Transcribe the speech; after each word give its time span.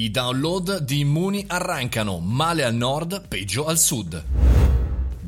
I 0.00 0.10
download 0.10 0.78
di 0.78 1.00
Immuni 1.00 1.44
arrancano, 1.46 2.20
male 2.20 2.64
al 2.64 2.74
nord, 2.74 3.28
peggio 3.28 3.66
al 3.66 3.76
sud. 3.76 4.49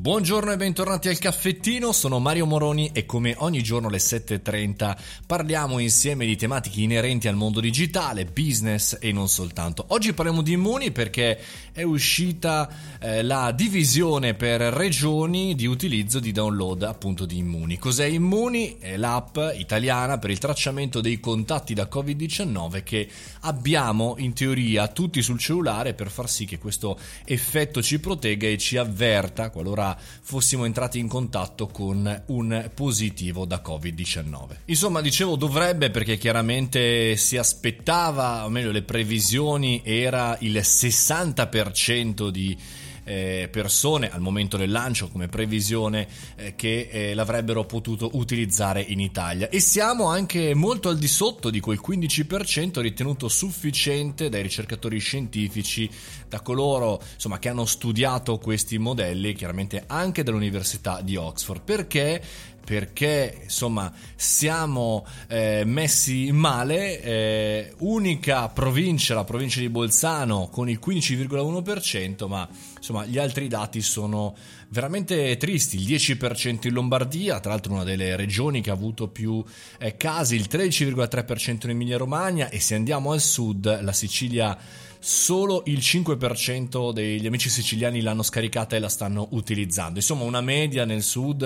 Buongiorno 0.02 0.50
e 0.50 0.56
bentornati 0.56 1.08
al 1.08 1.18
caffettino, 1.20 1.92
sono 1.92 2.18
Mario 2.18 2.44
Moroni 2.44 2.90
e 2.92 3.06
come 3.06 3.36
ogni 3.38 3.62
giorno 3.62 3.86
alle 3.86 3.98
7.30 3.98 4.96
parliamo 5.24 5.78
insieme 5.78 6.26
di 6.26 6.34
tematiche 6.34 6.80
inerenti 6.80 7.28
al 7.28 7.36
mondo 7.36 7.60
digitale, 7.60 8.24
business 8.24 8.98
e 9.00 9.12
non 9.12 9.28
soltanto. 9.28 9.84
Oggi 9.90 10.12
parliamo 10.12 10.42
di 10.42 10.54
Immuni 10.54 10.90
perché 10.90 11.38
è 11.70 11.84
uscita 11.84 12.68
eh, 12.98 13.22
la 13.22 13.52
divisione 13.52 14.34
per 14.34 14.60
regioni 14.60 15.54
di 15.54 15.66
utilizzo 15.66 16.18
di 16.18 16.32
download 16.32 16.82
appunto 16.82 17.24
di 17.24 17.36
Immuni. 17.36 17.78
Cos'è 17.78 18.06
Immuni? 18.06 18.78
È 18.80 18.96
l'app 18.96 19.38
italiana 19.54 20.18
per 20.18 20.30
il 20.30 20.38
tracciamento 20.38 21.00
dei 21.00 21.20
contatti 21.20 21.74
da 21.74 21.88
Covid-19 21.88 22.82
che 22.82 23.08
abbiamo 23.42 24.16
in 24.18 24.32
teoria 24.32 24.88
tutti 24.88 25.22
sul 25.22 25.38
cellulare 25.38 25.94
per 25.94 26.10
far 26.10 26.28
sì 26.28 26.44
che 26.44 26.58
questo 26.58 26.98
effetto 27.24 27.80
ci 27.80 28.00
protegga 28.00 28.48
e 28.48 28.58
ci 28.58 28.76
avverta 28.76 29.50
qualora 29.50 29.90
fossimo 29.98 30.64
entrati 30.64 30.98
in 30.98 31.08
contatto 31.08 31.66
con 31.66 32.22
un 32.26 32.70
positivo 32.74 33.44
da 33.44 33.62
Covid-19. 33.64 34.56
Insomma, 34.66 35.00
dicevo 35.00 35.36
dovrebbe 35.36 35.90
perché 35.90 36.16
chiaramente 36.16 37.16
si 37.16 37.36
aspettava, 37.36 38.44
o 38.44 38.48
meglio 38.48 38.70
le 38.70 38.82
previsioni 38.82 39.82
era 39.84 40.36
il 40.40 40.56
60% 40.56 42.28
di 42.28 42.56
eh, 43.04 43.48
persone 43.50 44.10
al 44.10 44.20
momento 44.20 44.56
del 44.56 44.70
lancio 44.70 45.08
come 45.08 45.28
previsione 45.28 46.06
eh, 46.36 46.54
che 46.54 46.88
eh, 46.90 47.14
l'avrebbero 47.14 47.64
potuto 47.64 48.10
utilizzare 48.14 48.80
in 48.80 49.00
Italia. 49.00 49.48
E 49.48 49.60
siamo 49.60 50.08
anche 50.08 50.54
molto 50.54 50.88
al 50.88 50.98
di 50.98 51.08
sotto 51.08 51.50
di 51.50 51.60
quel 51.60 51.80
15% 51.84 52.80
ritenuto 52.80 53.28
sufficiente 53.28 54.28
dai 54.28 54.42
ricercatori 54.42 54.98
scientifici 54.98 55.90
da 56.28 56.40
coloro 56.40 57.00
insomma, 57.14 57.38
che 57.38 57.48
hanno 57.48 57.66
studiato 57.66 58.38
questi 58.38 58.78
modelli 58.78 59.34
chiaramente 59.34 59.84
anche 59.86 60.22
dall'università 60.22 61.00
di 61.02 61.16
Oxford. 61.16 61.62
Perché 61.62 62.22
perché 62.64 63.40
insomma 63.42 63.92
siamo 64.14 65.04
eh, 65.28 65.62
messi 65.64 66.30
male 66.32 67.02
eh, 67.02 67.74
unica 67.78 68.48
provincia 68.48 69.14
la 69.14 69.24
provincia 69.24 69.60
di 69.60 69.68
Bolzano 69.68 70.48
con 70.50 70.68
il 70.68 70.80
15,1% 70.84 72.28
ma 72.28 72.48
insomma 72.76 73.04
gli 73.04 73.18
altri 73.18 73.48
dati 73.48 73.82
sono 73.82 74.34
veramente 74.68 75.36
tristi. 75.36 75.76
Il 75.76 75.86
10% 75.86 76.66
in 76.66 76.72
Lombardia 76.72 77.40
tra 77.40 77.50
l'altro 77.50 77.72
una 77.72 77.84
delle 77.84 78.16
regioni 78.16 78.60
che 78.60 78.70
ha 78.70 78.74
avuto 78.74 79.08
più 79.08 79.44
eh, 79.78 79.96
casi 79.96 80.36
il 80.36 80.46
13,3% 80.50 81.64
in 81.64 81.70
Emilia 81.70 81.98
Romagna 81.98 82.48
e 82.48 82.60
se 82.60 82.74
andiamo 82.74 83.12
al 83.12 83.20
sud 83.20 83.82
la 83.82 83.92
Sicilia 83.92 84.56
solo 85.04 85.64
il 85.66 85.78
5% 85.78 86.92
degli 86.92 87.26
amici 87.26 87.50
siciliani 87.50 88.00
l'hanno 88.02 88.22
scaricata 88.22 88.76
e 88.76 88.78
la 88.78 88.88
stanno 88.88 89.26
utilizzando. 89.30 89.98
Insomma, 89.98 90.22
una 90.22 90.40
media 90.40 90.84
nel 90.84 91.02
sud 91.02 91.42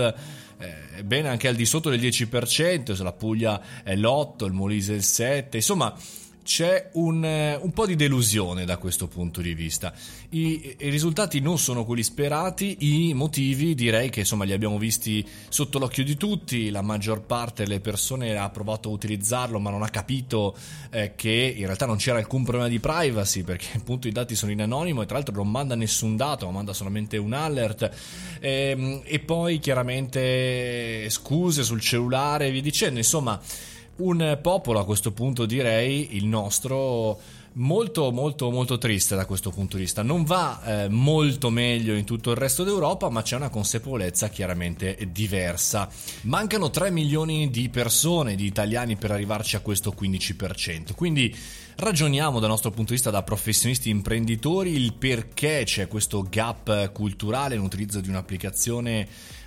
eh, 0.59 1.03
bene 1.03 1.29
anche 1.29 1.49
al 1.49 1.55
di 1.55 1.65
sotto 1.65 1.89
del 1.89 2.01
10%, 2.01 3.03
la 3.03 3.13
Puglia 3.13 3.83
è 3.83 3.97
l'8, 3.97 4.45
il 4.45 4.53
Molise 4.53 4.93
il 4.93 5.03
7, 5.03 5.57
insomma 5.57 5.95
c'è 6.47 6.91
un, 6.93 7.25
eh, 7.25 7.57
un, 7.57 7.73
po' 7.73 7.87
di 7.87 7.97
delusione 7.97 8.65
da 8.65 8.77
questo 8.77 9.09
punto 9.09 9.41
di 9.41 9.53
vista. 9.53 9.93
I, 10.31 10.77
I, 10.79 10.89
risultati 10.91 11.41
non 11.41 11.59
sono 11.59 11.85
quelli 11.85 12.05
sperati, 12.05 13.09
i 13.09 13.15
motivi 13.15 13.75
direi 13.75 14.11
che 14.11 14.21
insomma 14.21 14.45
li 14.45 14.53
abbiamo 14.53 14.79
visti 14.79 15.27
sotto 15.49 15.81
l'occhio 15.81 16.05
di 16.05 16.17
tutti, 16.17 16.71
la 16.71 16.83
maggior 16.83 17.23
parte 17.23 17.65
delle 17.65 17.81
persone 17.81 18.39
ha 18.39 18.49
provato 18.49 18.89
a 18.89 18.93
utilizzarlo 18.93 19.59
ma 19.59 19.71
non 19.71 19.83
ha 19.83 19.89
capito 19.89 20.57
eh, 20.91 21.15
che 21.17 21.55
in 21.57 21.65
realtà 21.65 21.85
non 21.85 21.97
c'era 21.97 22.19
alcun 22.19 22.45
problema 22.45 22.69
di 22.69 22.79
privacy 22.79 23.43
perché 23.43 23.67
appunto 23.77 24.07
i 24.07 24.13
dati 24.13 24.37
sono 24.37 24.53
in 24.53 24.63
anonimo 24.63 25.03
e 25.03 25.07
tra 25.07 25.17
l'altro 25.17 25.35
non 25.35 25.51
manda 25.51 25.75
nessun 25.75 26.17
dato, 26.17 26.47
ma 26.47 26.53
manda 26.53 26.73
solamente 26.73 27.17
un 27.17 27.33
alert 27.33 27.91
e, 28.39 28.71
ehm, 28.71 29.01
e 29.05 29.19
poi 29.19 29.59
chiaramente 29.59 31.11
scuse 31.11 31.65
sul 31.65 31.81
cellulare 31.81 32.47
e 32.47 32.51
via 32.53 32.63
dicendo, 32.63 32.99
insomma 32.99 33.41
un 33.97 34.39
popolo 34.43 34.79
a 34.79 34.85
questo 34.85 35.13
punto 35.13 35.47
direi 35.47 36.17
il 36.17 36.27
nostro 36.27 37.19
molto 37.57 38.13
molto 38.13 38.51
molto 38.51 38.77
triste 38.77 39.17
da 39.17 39.25
questo 39.25 39.51
punto 39.51 39.77
di 39.77 39.83
vista. 39.83 40.03
Non 40.03 40.25
va 40.25 40.85
eh, 40.85 40.89
molto 40.89 41.51
meglio 41.51 41.95
in 41.95 42.05
tutto 42.05 42.31
il 42.31 42.37
resto 42.37 42.65
d'Europa 42.65 43.09
ma 43.09 43.23
c'è 43.23 43.37
una 43.37 43.49
consapevolezza 43.49 44.29
chiaramente 44.29 45.09
diversa. 45.11 45.89
Mancano 46.23 46.71
3 46.71 46.91
milioni 46.91 47.51
di 47.51 47.69
persone 47.69 48.35
di 48.35 48.45
italiani 48.45 48.97
per 48.97 49.11
arrivarci 49.11 49.57
a 49.57 49.61
questo 49.61 49.95
15% 49.99 50.95
quindi 50.95 51.35
ragioniamo 51.77 52.41
dal 52.41 52.49
nostro 52.49 52.71
punto 52.71 52.91
di 52.91 52.95
vista 52.95 53.11
da 53.11 53.23
professionisti 53.23 53.91
imprenditori 53.91 54.73
il 54.73 54.95
perché 54.95 55.63
c'è 55.65 55.89
questo 55.89 56.27
gap 56.29 56.91
culturale 56.93 57.55
nell'utilizzo 57.55 58.01
di 58.01 58.09
un'applicazione 58.09 59.07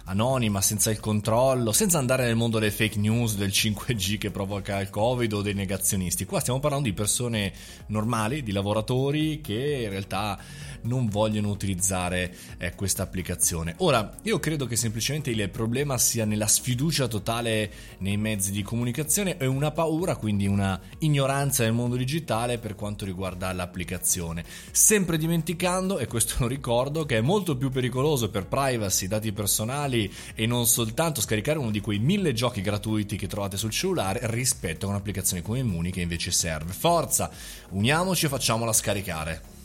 anonima, 0.10 0.60
senza 0.60 0.90
il 0.90 1.00
controllo, 1.00 1.72
senza 1.72 2.00
andare 2.00 2.26
nel 2.26 2.36
mondo 2.36 2.58
delle 2.58 2.72
fake 2.72 3.00
news, 3.00 3.36
del 3.36 3.50
5G 3.50 4.18
che 4.18 4.32
provoca 4.32 4.80
il 4.80 4.90
Covid 4.90 5.32
o 5.34 5.42
dei 5.42 5.54
negazionisti. 5.54 6.26
Qua 6.26 6.40
stiamo 6.40 6.60
parlando 6.60 6.88
di 6.88 6.94
persone 6.94 7.54
normali, 7.88 8.42
di 8.42 8.52
lavoratori 8.52 9.40
che 9.42 9.82
in 9.84 9.90
realtà 9.90 10.40
non 10.82 11.08
vogliono 11.08 11.50
utilizzare 11.50 12.34
eh, 12.58 12.74
questa 12.74 13.04
applicazione. 13.04 13.76
Ora, 13.78 14.16
io 14.24 14.40
credo 14.40 14.66
che 14.66 14.76
semplicemente 14.76 15.30
il 15.30 15.50
problema 15.50 15.98
sia 15.98 16.26
nella 16.26 16.48
sfiducia 16.48 17.08
totale 17.08 17.72
nei 18.00 18.18
mezzi 18.18 18.52
di 18.52 18.64
comunicazione 18.64 19.38
e 19.38 19.46
una 19.46 19.72
paura, 19.72 20.16
quindi 20.16 20.48
una 20.48 20.80
ignoranza 21.00 21.64
nel 21.64 21.74
mondo 21.74 21.96
digitale 22.20 22.58
per 22.58 22.76
quanto 22.76 23.06
riguarda 23.06 23.52
l'applicazione. 23.54 24.44
Sempre 24.72 25.18
dimenticando, 25.18 25.98
e 25.98 26.08
questo 26.08 26.36
lo 26.40 26.48
ricordo, 26.48 27.06
che 27.06 27.18
è 27.18 27.22
molto 27.22 27.56
più 27.56 27.70
pericoloso 27.70 28.30
per 28.30 28.46
privacy, 28.46 29.08
dati 29.08 29.32
personali 29.32 30.12
e 30.36 30.46
non 30.46 30.66
soltanto 30.66 31.22
scaricare 31.22 31.58
uno 31.58 31.72
di 31.72 31.82
quei 31.82 32.00
mille 32.00 32.34
giochi 32.34 32.62
gratuiti 32.62 33.18
che 33.18 33.28
trovate 33.28 33.58
sul 33.58 33.72
cellulare 33.72 34.20
rispetto 34.24 34.86
a 34.86 34.90
un'applicazione 34.90 35.42
come 35.42 35.60
Immuni 35.60 35.92
che 35.92 36.02
invece 36.02 36.32
serve. 36.32 36.74
Forza, 36.74 37.32
uniamoci 37.70 38.26
e 38.26 38.30
facciamola 38.30 38.74
scaricare. 38.74 39.59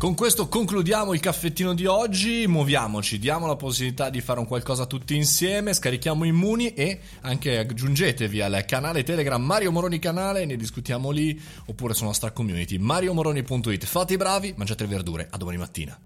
Con 0.00 0.14
questo 0.14 0.48
concludiamo 0.48 1.12
il 1.12 1.20
caffettino 1.20 1.74
di 1.74 1.84
oggi, 1.84 2.46
muoviamoci, 2.46 3.18
diamo 3.18 3.46
la 3.46 3.56
possibilità 3.56 4.08
di 4.08 4.22
fare 4.22 4.40
un 4.40 4.46
qualcosa 4.46 4.86
tutti 4.86 5.14
insieme, 5.14 5.74
scarichiamo 5.74 6.24
Immuni 6.24 6.72
e 6.72 7.00
anche 7.20 7.58
aggiungetevi 7.58 8.40
al 8.40 8.64
canale 8.64 9.02
Telegram 9.02 9.44
Mario 9.44 9.70
Moroni 9.70 9.98
Canale, 9.98 10.46
ne 10.46 10.56
discutiamo 10.56 11.10
lì, 11.10 11.38
oppure 11.66 11.92
sulla 11.92 12.06
nostra 12.06 12.30
community 12.30 12.78
mariomoroni.it. 12.78 13.84
Fate 13.84 14.14
i 14.14 14.16
bravi, 14.16 14.54
mangiate 14.56 14.84
le 14.84 14.88
verdure, 14.88 15.28
a 15.30 15.36
domani 15.36 15.58
mattina. 15.58 16.00